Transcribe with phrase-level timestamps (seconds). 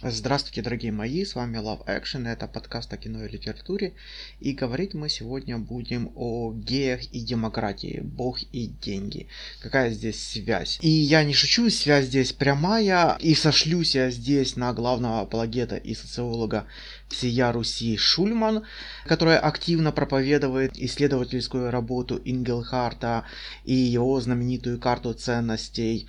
[0.00, 3.94] Здравствуйте, дорогие мои, с вами Love Action, это подкаст о кино и литературе,
[4.38, 9.26] и говорить мы сегодня будем о геях и демократии, бог и деньги.
[9.60, 10.78] Какая здесь связь?
[10.82, 15.96] И я не шучу, связь здесь прямая, и сошлюсь я здесь на главного апологета и
[15.96, 16.68] социолога
[17.08, 18.64] всея Руси Шульман,
[19.06, 23.24] которая активно проповедует исследовательскую работу Ингелхарта
[23.64, 26.08] и его знаменитую карту ценностей.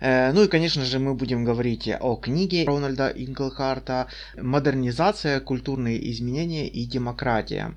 [0.00, 6.68] Э, ну и, конечно же, мы будем говорить о книге Рональда Инглхарта «Модернизация, культурные изменения
[6.68, 7.74] и демократия».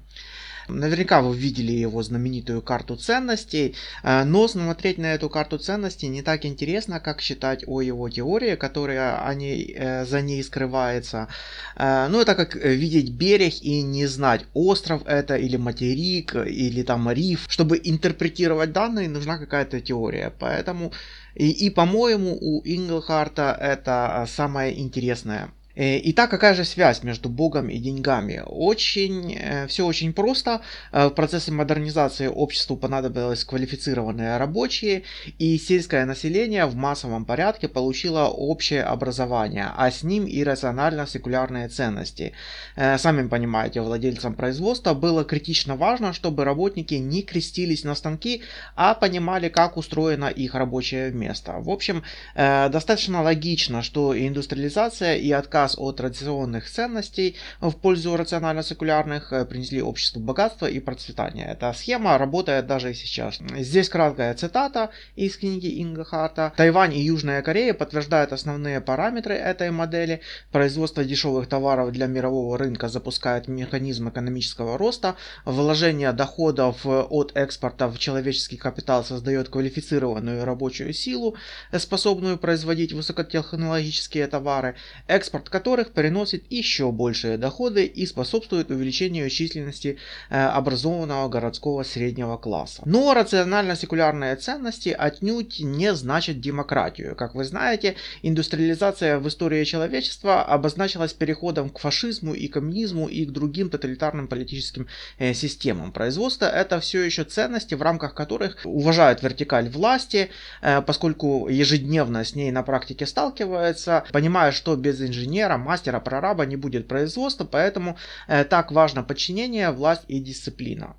[0.68, 6.22] Наверняка вы видели его знаменитую карту ценностей, э, но смотреть на эту карту ценностей не
[6.22, 11.28] так интересно, как считать о его теории, которая они, э, за ней скрывается.
[11.76, 17.12] Э, ну, это как видеть берег и не знать, остров это или материк, или там
[17.12, 17.46] риф.
[17.50, 20.32] Чтобы интерпретировать данные, нужна какая-то теория.
[20.40, 20.92] Поэтому
[21.36, 25.50] и, и по-моему, у Инглхарта это самое интересное.
[25.76, 28.44] Э, итак, какая же связь между Богом и деньгами?
[28.46, 30.62] Очень, э, все очень просто.
[30.92, 35.04] Э, в процессе модернизации обществу понадобилось квалифицированные рабочие,
[35.40, 42.34] и сельское население в массовом порядке получило общее образование, а с ним и рационально-секулярные ценности.
[42.76, 48.42] Сами понимаете, владельцам производства было критично важно, чтобы работники не крестились на станки,
[48.76, 51.54] а понимали, как устроено их рабочее место.
[51.60, 52.04] В общем,
[52.36, 59.82] достаточно логично, что индустриализация и отказ отказ от традиционных ценностей в пользу рационально-секулярных э, принесли
[59.82, 61.48] обществу богатство и процветание.
[61.48, 63.40] Эта схема работает даже и сейчас.
[63.58, 66.52] Здесь краткая цитата из книги Инга Харта.
[66.58, 70.22] Тайвань и Южная Корея подтверждают основные параметры этой модели.
[70.52, 75.16] Производство дешевых товаров для мирового рынка запускает механизм экономического роста.
[75.46, 81.36] Вложение доходов от экспорта в человеческий капитал создает квалифицированную рабочую силу,
[81.78, 84.76] способную производить высокотехнологические товары.
[85.08, 90.00] Экспорт которых приносит еще большие доходы и способствует увеличению численности
[90.32, 92.82] э, образованного городского среднего класса.
[92.86, 97.16] Но рационально-секулярные ценности отнюдь не значат демократию.
[97.16, 103.32] Как вы знаете, индустриализация в истории человечества обозначилась переходом к фашизму и коммунизму и к
[103.32, 104.88] другим тоталитарным политическим
[105.20, 105.92] э, системам.
[105.92, 110.32] Производство это все еще ценности, в рамках которых уважают вертикаль власти,
[110.64, 116.46] э, поскольку ежедневно с ней на практике сталкивается, понимая, что без инженера инженера, мастера, прораба
[116.46, 120.96] не будет производства, поэтому э, так важно подчинение, власть и дисциплина.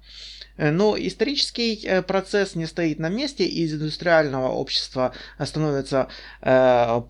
[0.57, 5.13] Э, но исторический э, процесс не стоит на месте, из индустриального общества
[5.45, 6.09] становится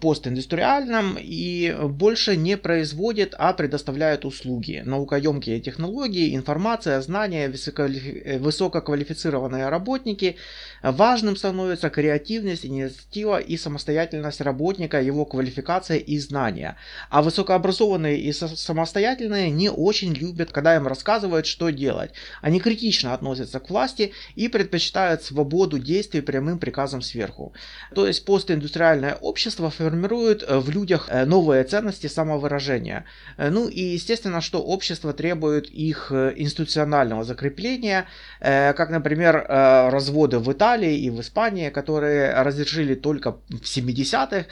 [0.00, 4.82] постиндустриальным и больше не производит, а предоставляет услуги.
[4.84, 7.52] Наукоемкие технологии, информация, знания,
[8.38, 10.36] высококвалифицированные работники.
[10.82, 16.76] Важным становится креативность, инициатива и самостоятельность работника, его квалификация и знания.
[17.10, 22.12] А высокообразованные и самостоятельные не очень любят, когда им рассказывают, что делать.
[22.42, 27.52] Они критично относятся к власти и предпочитают свободу действий прямым приказом сверху.
[27.94, 33.04] То есть постиндустриальное общество формирует э, в людях э, новые ценности самовыражения.
[33.36, 38.06] Э, ну и естественно, что общество требует их институционального закрепления,
[38.40, 44.46] как, например, разводы в Италии и в Испании, которые разрешили только в 70-х,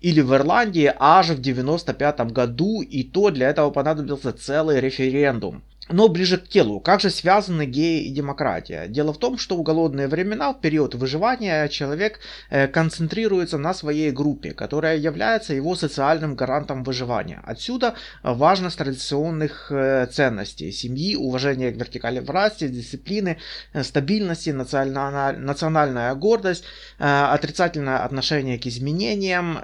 [0.00, 5.62] или в Ирландии аж в 95 году, и то для этого понадобился целый референдум.
[5.90, 6.80] Но ближе к телу.
[6.80, 8.86] Как же связаны геи и демократия?
[8.88, 12.20] Дело в том, что в голодные времена, в период выживания, человек
[12.50, 17.40] э, концентрируется на своей группе, которая является его социальным гарантом выживания.
[17.42, 23.38] Отсюда важность традиционных э, ценностей, семьи, уважения к вертикали власти, дисциплины,
[23.72, 26.64] э, стабильности, национальная гордость,
[26.98, 29.58] отрицательное отношение к изменениям,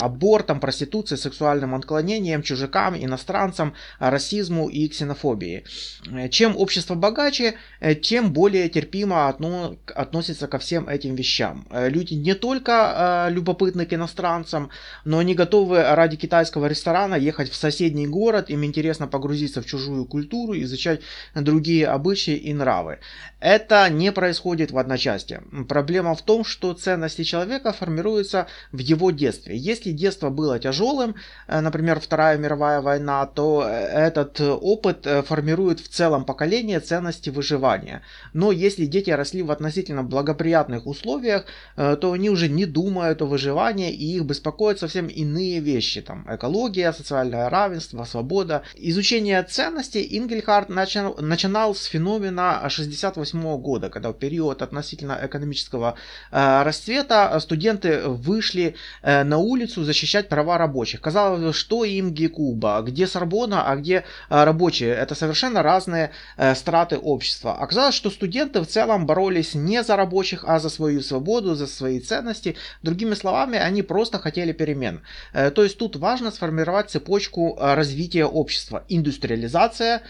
[0.00, 5.64] абортам, проституции, сексуальным отклонениям, чужакам, иностранцам, расизму и ксенофобии.
[6.10, 11.66] Э, чем общество богаче, э, тем более терпимо отно, относится ко всем этим вещам.
[11.70, 14.70] Э, люди не только любопытны к иностранцам,
[15.04, 20.04] но они готовы ради китайского ресторана ехать в соседний город, им интересно погрузиться в чужую
[20.04, 21.00] культуру, изучать
[21.34, 22.98] другие обычаи и нравы.
[23.40, 25.42] Это не происходит в одночасье.
[25.68, 29.39] Проблема в том, что ценности человека формируются в его детстве.
[29.46, 31.14] Если детство было тяжелым,
[31.48, 38.02] например, Вторая мировая война, то этот опыт формирует в целом поколение ценности выживания.
[38.32, 41.44] Но если дети росли в относительно благоприятных условиях,
[41.76, 46.00] э, то они уже не думают о выживании и их беспокоят совсем иные вещи.
[46.00, 48.62] Там экология, социальное равенство, свобода.
[48.74, 55.94] Изучение ценностей Ингельхард начал, начинал с феномена 68 года, когда в период относительно экономического
[56.30, 61.00] э, расцвета студенты вышли э, на улицу защищать права рабочих.
[61.00, 64.90] Казалось бы, что им Гекуба, где Сорбона, а где рабочие.
[64.90, 66.10] Это совершенно разные
[66.54, 67.54] страты общества.
[67.54, 72.00] Оказалось, что студенты в целом боролись не за рабочих, а за свою свободу, за свои
[72.00, 72.56] ценности.
[72.82, 75.00] Другими словами, они просто хотели перемен.
[75.32, 78.84] То есть тут важно сформировать цепочку развития общества.
[78.88, 80.02] Индустриализация,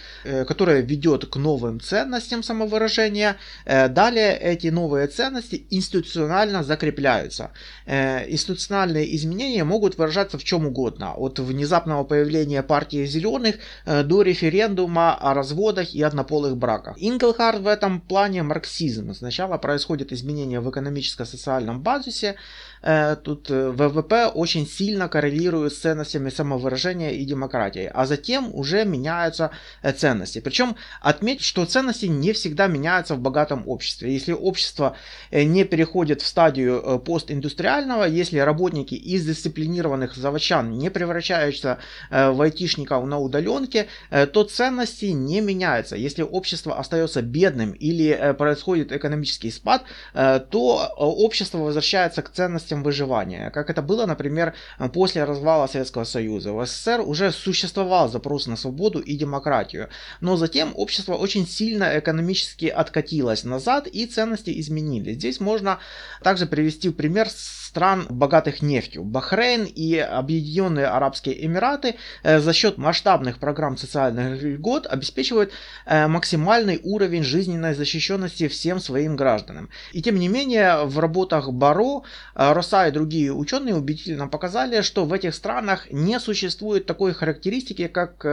[0.49, 3.37] которая ведет к новым ценностям самовыражения.
[3.67, 7.51] Далее эти новые ценности институционально закрепляются.
[7.87, 11.15] Э, институциональные изменения могут выражаться в чем угодно.
[11.15, 16.97] От внезапного появления партии зеленых э, до референдума о разводах и однополых браках.
[16.99, 19.15] Инглхард в этом плане марксизм.
[19.15, 22.37] Сначала происходит изменение в экономическо-социальном базисе,
[22.83, 29.51] тут э, ВВП очень сильно коррелирует с ценностями самовыражения и демократии, а затем уже меняются
[29.83, 30.41] э, ценности.
[30.41, 34.13] Причем отметить, что ценности не всегда меняются в богатом обществе.
[34.13, 34.97] Если общество
[35.31, 41.79] не переходит в стадию постиндустриального, если работники из дисциплинированных заводчан не превращаются
[42.11, 45.97] в айтишников на удаленке, то ценности не меняются.
[45.97, 53.51] Если общество остается бедным или происходит экономический спад, то общество возвращается к ценностям ценностям выживания,
[53.51, 54.55] как это было, например,
[54.93, 56.53] после развала Советского Союза.
[56.53, 59.89] В СССР уже существовал запрос на свободу и демократию,
[60.21, 65.17] но затем общество очень сильно экономически откатилось назад и ценности изменились.
[65.17, 65.79] Здесь можно
[66.23, 67.29] также привести пример
[67.71, 69.05] стран, богатых нефтью.
[69.05, 71.95] Бахрейн и Объединенные Арабские Эмираты
[72.25, 75.53] э, за счет масштабных программ социальных льгот обеспечивают
[75.87, 79.69] э, максимальный уровень жизненной защищенности всем своим гражданам.
[79.93, 82.03] И тем не менее, в работах Баро,
[82.35, 87.87] э, Роса и другие ученые убедительно показали, что в этих странах не существует такой характеристики,
[87.89, 88.27] как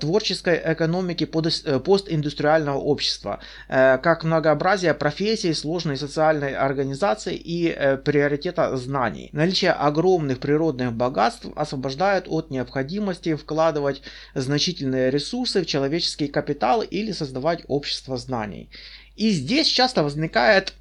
[0.00, 9.28] творческой экономики постиндустриального общества, как многообразие профессий, сложной социальной организации и приоритета знаний.
[9.32, 14.00] Наличие огромных природных богатств освобождает от необходимости вкладывать
[14.34, 18.70] значительные ресурсы в человеческий капитал или создавать общество знаний.
[19.14, 20.72] И здесь часто возникает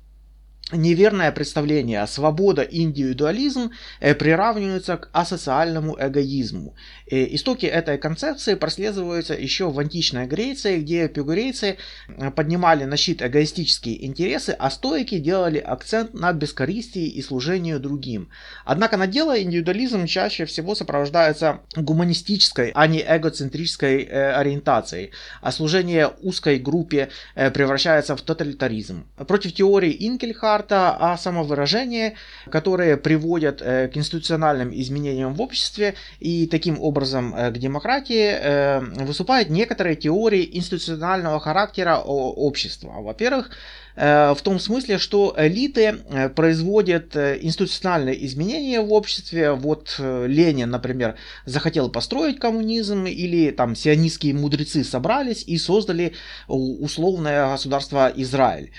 [0.71, 6.75] неверное представление свобода и индивидуализм э, приравниваются к асоциальному эгоизму.
[7.05, 11.77] И истоки этой концепции прослеживаются еще в античной Греции, где эпикурейцы
[12.07, 18.29] э, поднимали на щит эгоистические интересы, а стоики делали акцент на бескорыстии и служению другим.
[18.65, 26.11] Однако на дело индивидуализм чаще всего сопровождается гуманистической, а не эгоцентрической э, ориентацией, а служение
[26.21, 29.05] узкой группе превращается в тоталитаризм.
[29.27, 32.15] Против теории Инкельха карта о самовыражении,
[32.49, 38.79] которые приводят э, к институциональным изменениям в обществе и таким образом э, к демократии, э,
[39.03, 42.93] выступают некоторые теории институционального характера общества.
[43.01, 43.51] Во-первых,
[43.95, 45.95] в том смысле, что элиты
[46.35, 49.53] производят институциональные изменения в обществе.
[49.53, 51.15] Вот Ленин, например,
[51.45, 56.11] захотел построить коммунизм, или там сионистские мудрецы собрались и создали
[56.47, 58.71] условное государство Израиль.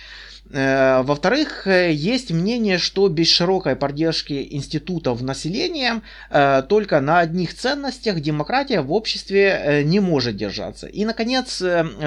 [0.51, 7.55] Э, во-вторых, э, есть мнение, что без широкой поддержки институтов населения э, только на одних
[7.55, 10.87] ценностях демократия в обществе не может держаться.
[10.87, 11.63] И, наконец,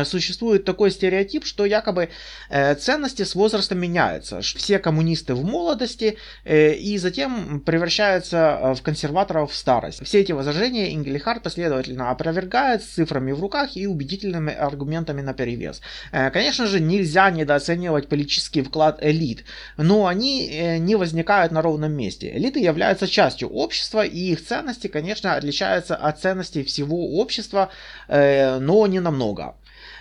[0.06, 2.10] существует такой стереотип, что якобы
[2.50, 4.42] ценности с возрастом меняются.
[4.42, 10.04] Все коммунисты в молодости и затем превращаются в консерваторов в старость.
[10.04, 15.82] Все эти возражения Ингелихард последовательно опровергает с цифрами в руках и убедительными аргументами на перевес.
[16.12, 19.44] Конечно же, нельзя недооценивать политические политический вклад элит,
[19.78, 22.32] но они э, не возникают на ровном месте.
[22.38, 27.70] Элиты являются частью общества, и их ценности, конечно, отличаются от ценностей всего общества,
[28.08, 29.56] э, но не намного.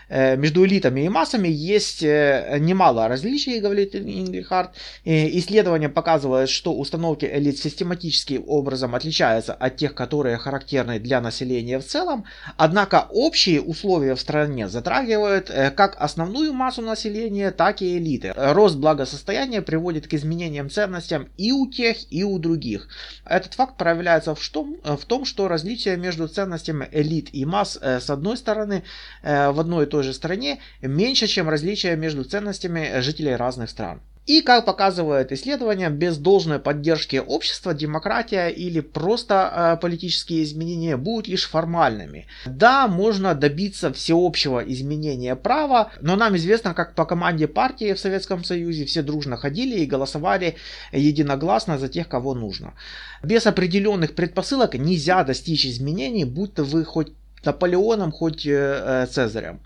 [0.09, 4.71] Э, между элитами и массами есть э, немало различий, говорит Ингельхард.
[5.05, 11.85] Исследования показывают, что установки элит систематическим образом отличаются от тех, которые характерны для населения в
[11.85, 12.25] целом.
[12.57, 18.33] Однако общие условия в стране затрагивают э, как основную массу населения, так и элиты.
[18.35, 22.89] Рост благосостояния приводит к изменениям ценностям и у тех, и у других.
[23.27, 28.11] Этот факт проявляется в том, в том что различия между ценностями элит и масс с
[28.11, 28.85] одной стороны
[29.23, 34.01] в одной и той той же стране меньше, чем различия между ценностями жителей разных стран.
[34.29, 41.29] И, как показывает исследование, без должной поддержки общества демократия или просто э, политические изменения будут
[41.29, 42.27] лишь формальными.
[42.45, 48.45] Да, можно добиться всеобщего изменения права, но нам известно, как по команде партии в Советском
[48.45, 50.57] Союзе все дружно ходили и голосовали
[50.93, 52.75] единогласно за тех, кого нужно.
[53.23, 57.13] Без определенных предпосылок нельзя достичь изменений, будто вы хоть
[57.45, 59.61] Наполеоном, хоть э, э, Цезарем.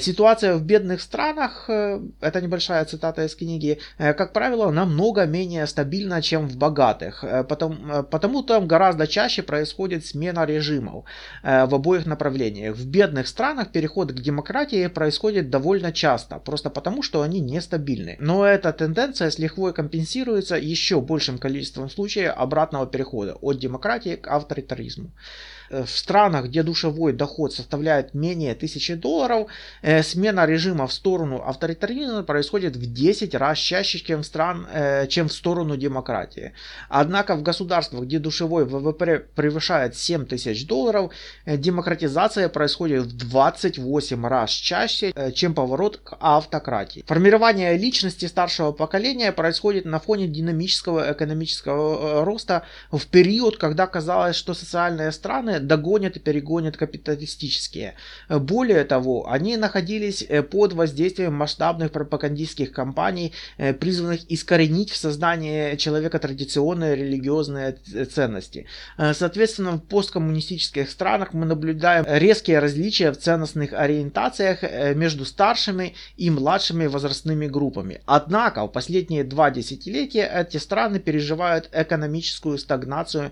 [0.00, 6.46] Ситуация в бедных странах, это небольшая цитата из книги, как правило, намного менее стабильна, чем
[6.46, 7.24] в богатых.
[7.48, 11.04] Потому, потому там гораздо чаще происходит смена режимов
[11.42, 12.76] в обоих направлениях.
[12.76, 18.16] В бедных странах переход к демократии происходит довольно часто, просто потому, что они нестабильны.
[18.20, 24.28] Но эта тенденция с лихвой компенсируется еще большим количеством случаев обратного перехода от демократии к
[24.28, 25.10] авторитаризму.
[25.72, 29.48] Э, в странах, где душевой доход составляет менее 1000 долларов,
[29.80, 35.06] э, смена режима в сторону авторитаризма происходит в 10 раз чаще, чем в, стран, э,
[35.06, 36.52] чем в сторону демократии.
[36.88, 41.12] Однако в государствах, где душевой ВВП превышает 7000 долларов,
[41.46, 47.04] демократизация происходит в 28 раз чаще, чем поворот к автократии.
[47.06, 54.54] Формирование личности старшего поколения происходит на фоне динамического экономического роста в период, когда казалось, что
[54.54, 57.94] социальные страны догонят и перегонят капиталистические.
[58.28, 65.76] Более того, они находились э, под воздействием масштабных пропагандистских кампаний, э, призванных искоренить в сознании
[65.76, 67.72] человека традиционные религиозные
[68.14, 68.66] ценности.
[68.98, 74.62] Э, соответственно, в посткоммунистических странах мы наблюдаем резкие различия в ценностных ориентациях
[74.96, 78.00] между старшими и младшими возрастными группами.
[78.06, 83.30] Однако в последние два десятилетия эти страны переживают экономическую стагнацию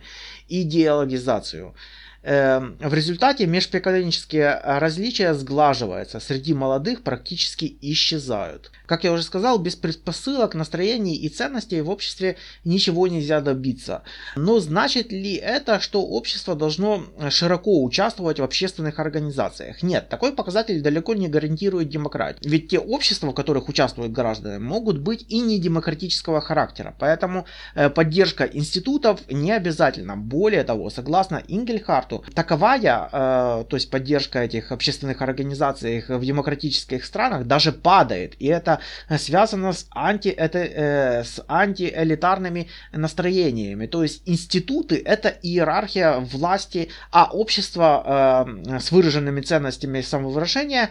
[0.48, 1.74] и идеологизацию.
[2.22, 8.70] Эм, в результате межпоколенческие различия сглаживаются, среди молодых практически исчезают.
[8.84, 14.02] Как я уже сказал, без предпосылок, настроений и ценностей в обществе ничего нельзя добиться.
[14.36, 19.82] Но значит ли это, что общество должно широко участвовать в общественных организациях?
[19.82, 22.50] Нет, такой показатель далеко не гарантирует демократию.
[22.50, 26.94] Ведь те общества, в которых участвуют граждане, могут быть и не демократического характера.
[26.98, 30.18] Поэтому э, поддержка институтов не обязательно.
[30.18, 32.24] Более того, согласно Ингельхарт, факту.
[32.34, 38.34] Таковая, э, то есть поддержка этих общественных организаций в демократических странах даже падает.
[38.38, 38.80] И это
[39.18, 43.86] связано с, анти, это, э, с антиэлитарными настроениями.
[43.86, 50.90] То есть институты это иерархия власти, а общество э, с выраженными ценностями самовыражения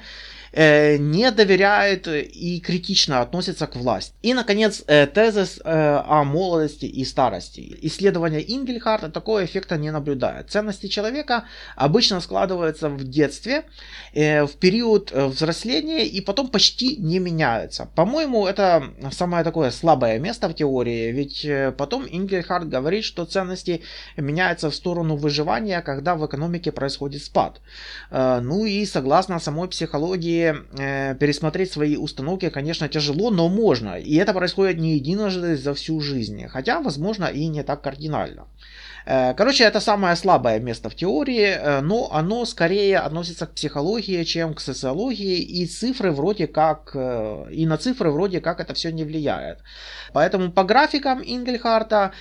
[0.52, 4.14] Э, не доверяет и критично относится к власти.
[4.24, 7.78] И, наконец, э, тезис э, о молодости и старости.
[7.84, 10.50] Исследования Ингельхарта такого эффекта не наблюдают.
[10.50, 13.64] Ценности человека обычно складываются в детстве,
[14.14, 17.88] в период взросления и потом почти не меняются.
[17.96, 23.82] По-моему, это самое такое слабое место в теории, ведь потом Ингельхарт говорит, что ценности
[24.18, 27.62] меняются в сторону выживания, когда в экономике происходит спад.
[28.12, 34.00] Ну и согласно самой психологии, э, пересмотреть свои установки, конечно, тяжело, но можно.
[34.00, 36.48] И это происходит не единожды за всю жизнь.
[36.48, 38.48] Хотя, возможно, и не так кардинально.
[39.06, 44.24] Э, короче, это самое слабое место в теории, э, но оно скорее относится к психологии,
[44.24, 48.92] чем к социологии, и цифры вроде как, э, и на цифры вроде как это все
[48.92, 49.60] не влияет.
[50.14, 52.12] Поэтому по графикам Ингельхарта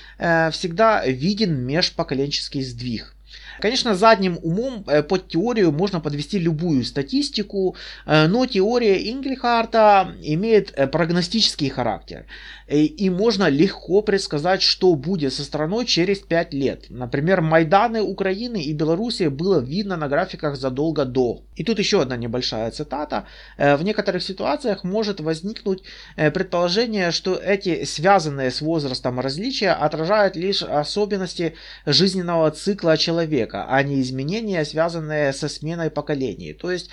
[0.51, 3.15] всегда виден межпоколенческий сдвиг.
[3.61, 10.73] Конечно, задним умом э, под теорию можно подвести любую статистику, э, но теория Ингельхарта имеет
[10.77, 12.27] э, прогностический характер.
[12.69, 16.85] И можно легко предсказать, что будет со страной через 5 лет.
[16.91, 21.41] Например, Майданы Украины и Беларуси было видно на графиках задолго до.
[21.57, 23.25] И тут еще одна небольшая цитата.
[23.57, 25.83] В некоторых ситуациях может возникнуть
[26.17, 31.55] предположение, что эти связанные с возрастом различия отражают лишь особенности
[31.87, 36.53] жизненного цикла человека человека, а не изменения, связанные со сменой поколений.
[36.53, 36.91] То есть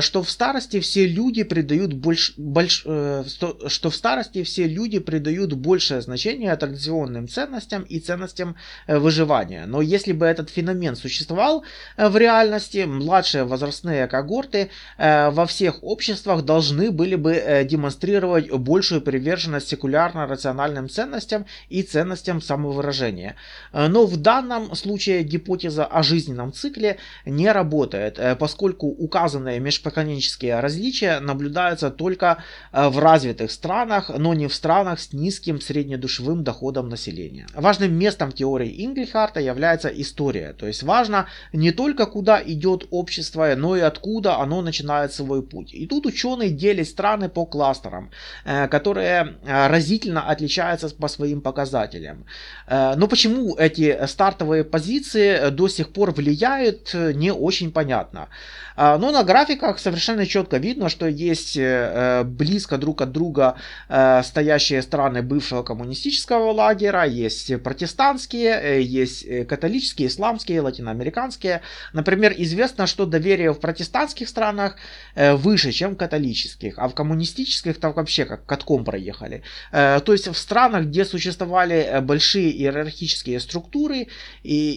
[0.00, 3.24] что в старости все люди придают больш, больш, э,
[3.68, 8.56] что в старости все люди придают большее значение традиционным ценностям и ценностям
[8.86, 9.66] э, выживания.
[9.66, 11.64] Но если бы этот феномен существовал
[11.96, 20.88] в реальности, младшие возрастные когорты во всех обществах должны были бы демонстрировать большую приверженность секулярно-рациональным
[20.88, 23.36] ценностям и ценностям самовыражения.
[23.72, 31.90] Но в данном случае гипотеза о жизненном цикле не работает, поскольку указанные межпоколенческие различия наблюдаются
[31.90, 32.26] только
[32.72, 37.46] э, в развитых странах, но не в странах с низким среднедушевым доходом населения.
[37.54, 40.52] Важным местом теории Ингельхарта является история.
[40.52, 45.74] То есть важно не только куда идет общество, но и откуда оно начинает свой путь.
[45.74, 48.10] И тут ученые делят страны по кластерам,
[48.44, 52.24] э, которые э, разительно отличаются по своим показателям.
[52.70, 58.28] Но почему эти стартовые позиции до сих пор влияют, не очень понятно.
[58.76, 63.56] Но на графиках совершенно четко видно, что есть э, близко друг от друга
[63.88, 71.62] э, стоящие страны бывшего коммунистического лагеря, есть протестантские, есть католические, исламские, латиноамериканские.
[71.94, 74.76] Например, известно, что доверие в протестантских странах
[75.14, 79.42] выше, чем в католических, а в коммунистических там вообще как катком проехали.
[79.70, 84.08] То есть в странах, где существовали большие иерархические структуры
[84.42, 84.72] и,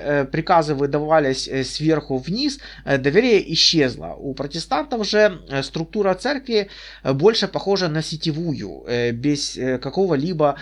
[0.00, 4.14] и приказы выдавались сверху вниз, доверие исчезло.
[4.18, 6.68] У протестантов же э, структура церкви
[7.02, 10.56] э, больше похожа на сетевую, э, без какого-либо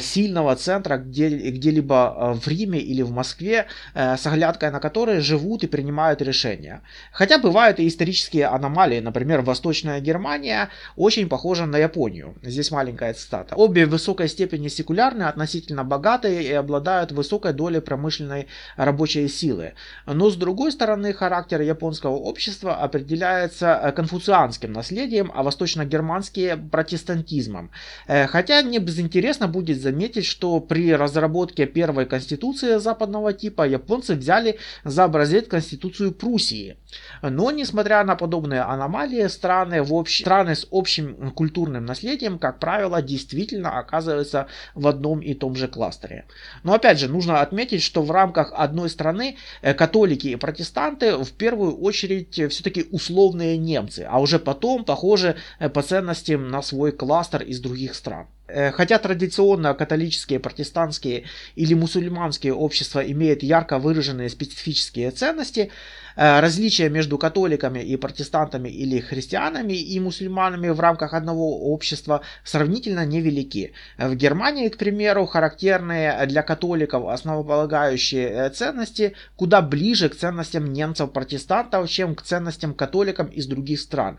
[0.00, 5.66] сильного центра где, где-либо в Риме или в Москве, с оглядкой на которые живут и
[5.66, 6.82] принимают решения.
[7.12, 12.34] Хотя бывают и исторические аномалии, например, Восточная Германия очень похожа на Японию.
[12.42, 13.54] Здесь маленькая цитата.
[13.54, 18.46] Обе в высокой степени секулярны, относительно богатые и обладают высокой долей промышленной
[18.76, 19.74] рабочей силы.
[20.06, 27.70] Но с другой стороны, характер японского общества определяется э, конфуцианским наследием, а восточно-германские протестантизмом.
[28.06, 34.58] Э, хотя не безинтересно будет заметить, что при разработке первой конституции западного типа японцы взяли
[34.84, 36.76] за образец конституцию Пруссии.
[37.22, 40.20] Но, несмотря на подобные аномалии, страны, в общ...
[40.20, 46.24] страны с общим культурным наследием, как правило, действительно оказываются в одном и том же кластере.
[46.62, 51.32] Но опять же, нужно отметить, что в рамках одной страны э, католики и протестанты в
[51.32, 57.42] первую очередь все-таки условные немцы, а уже потом, похоже, э, по ценностям на свой кластер
[57.42, 58.26] из других стран.
[58.52, 61.24] Э, хотя традиционно католические, протестантские
[61.56, 65.70] или мусульманские общества имеют ярко выраженные специфические ценности,
[66.16, 73.06] э, различия между католиками и протестантами или христианами и мусульманами в рамках одного общества сравнительно
[73.06, 73.72] невелики.
[73.96, 82.14] В Германии, к примеру, характерные для католиков основополагающие ценности куда ближе к ценностям немцев-протестантов, чем
[82.14, 84.18] к ценностям католикам из других стран.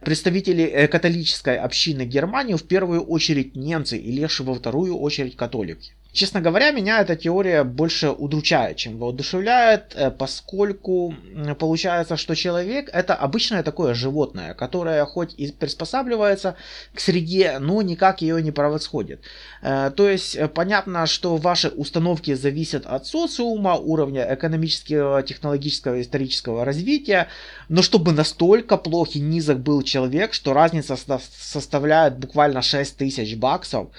[0.00, 5.92] Представители э, католической общины Германии в первую очередь немцы и лишь во вторую очередь католики.
[6.18, 11.14] Честно говоря, меня эта теория больше удручает, чем воодушевляет, э, поскольку
[11.60, 16.56] получается, что человек это обычное такое животное, которое хоть и приспосабливается
[16.92, 19.20] к среде, но никак ее не превосходит.
[19.62, 26.64] Э, то есть э, понятно, что ваши установки зависят от социума, уровня экономического, технологического, исторического
[26.64, 27.28] развития,
[27.68, 30.96] но чтобы настолько плохий низок был человек, что разница
[31.38, 33.92] составляет буквально 6 тысяч баксов,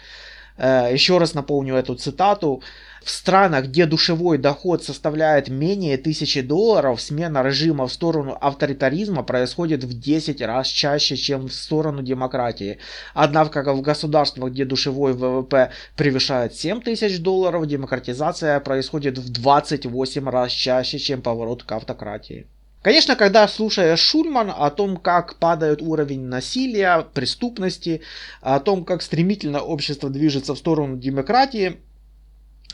[0.60, 2.62] еще раз напомню эту цитату.
[3.04, 9.86] В странах, где душевой доход составляет менее тысячи долларов, смена режима в сторону авторитаризма происходит
[9.86, 12.78] в 10 раз чаще, чем в сторону демократии.
[13.13, 20.52] Однако в государствах, где душевой ВВП превышает 7 тысяч долларов, демократизация происходит в 28 раз
[20.52, 22.48] чаще, чем поворот к автократии.
[22.81, 28.01] Конечно, когда слушаешь Шульман о том, как падает уровень насилия, преступности,
[28.41, 31.81] о том, как стремительно общество движется в сторону демократии,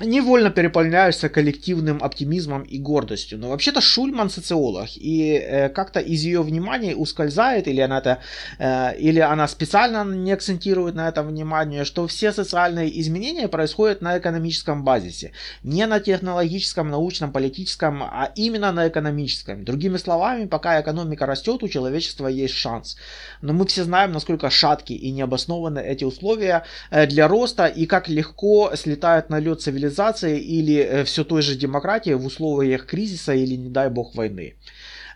[0.01, 3.39] невольно переполняешься коллективным оптимизмом и гордостью.
[3.39, 8.19] Но вообще-то Шульман социолог, и э, как-то из ее внимания ускользает, или она, это,
[8.59, 14.17] э, или она специально не акцентирует на этом внимание, что все социальные изменения происходят на
[14.17, 15.31] экономическом базисе.
[15.63, 19.63] Не на технологическом, научном, политическом, а именно на экономическом.
[19.63, 22.97] Другими словами, пока экономика растет, у человечества есть шанс.
[23.41, 28.09] Но мы все знаем, насколько шатки и необоснованы эти условия э, для роста, и как
[28.09, 33.33] легко слетает на лед цивилизации цивилизации или э, все той же демократии в условиях кризиса
[33.33, 34.55] или, не дай бог, войны.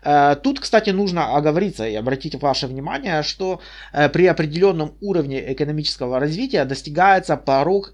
[0.03, 3.59] Э, тут, кстати, нужно оговориться и обратить ваше внимание, что
[3.91, 7.93] э, при определенном уровне экономического развития достигается порог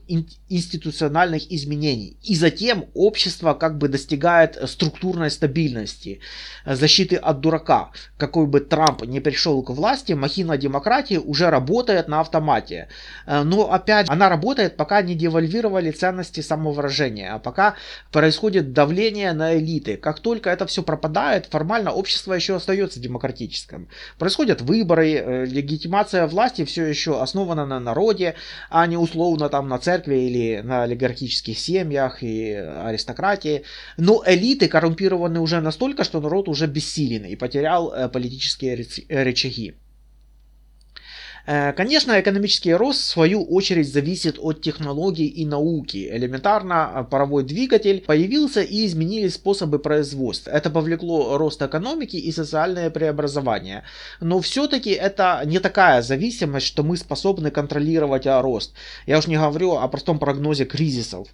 [0.50, 2.18] институциональных изменений.
[2.24, 6.20] И затем общество как бы достигает структурной стабильности,
[6.66, 7.92] защиты от дурака.
[8.18, 12.88] Какой бы Трамп не пришел к власти, махина демократии уже работает на автомате.
[13.26, 17.76] Э, но опять она работает, пока не девальвировали ценности самовыражения, а пока
[18.12, 19.98] происходит давление на элиты.
[19.98, 23.88] Как только это все пропадает, формально общество еще остается демократическим.
[24.18, 28.36] Происходят выборы, э, легитимация власти все еще основана на народе,
[28.70, 33.64] а не условно там на церкви или на олигархических семьях и аристократии.
[33.98, 39.76] Но элиты коррумпированы уже настолько, что народ уже бессилен и потерял э, политические рычаги.
[41.48, 46.10] Э, конечно, экономический рост в свою очередь зависит от технологий и науки.
[46.12, 50.50] Элементарно э, паровой двигатель появился и изменились способы производства.
[50.50, 53.84] Это повлекло рост экономики и социальное преобразование.
[54.20, 58.74] Но все-таки это не такая зависимость, что мы способны контролировать рост.
[59.06, 61.28] Я уж не говорю о простом прогнозе кризисов.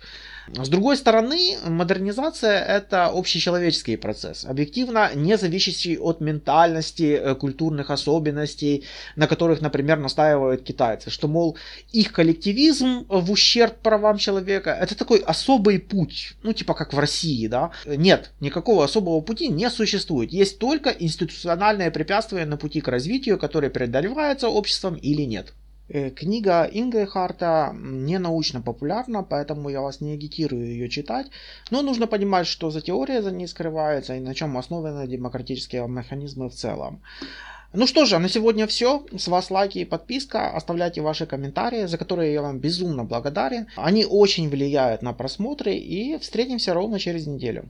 [0.56, 8.84] С другой стороны, модернизация это общечеловеческий процесс, объективно не зависящий от ментальности, э, культурных особенностей,
[9.16, 11.58] на которых, например, настаивают китайцы, что, мол,
[11.92, 17.48] их коллективизм в ущерб правам человека это такой особый путь, ну типа как в России,
[17.48, 17.72] да?
[17.86, 23.70] Нет, никакого особого пути не существует, есть только институциональные препятствия на пути к развитию, которые
[23.70, 25.54] преодолеваются обществом или нет.
[25.94, 31.28] Э, книга Ингельхарта не научно популярна, поэтому я вас не агитирую ее читать.
[31.70, 36.50] Но нужно понимать, что за теория за ней скрывается и на чем основаны демократические механизмы
[36.50, 37.02] в целом.
[37.74, 39.06] Ну что же, на сегодня все.
[39.18, 40.50] С вас лайки и подписка.
[40.56, 43.68] Оставляйте ваши комментарии, за которые я вам безумно благодарен.
[43.76, 45.76] Они очень влияют на просмотры.
[45.76, 47.70] И встретимся ровно через неделю.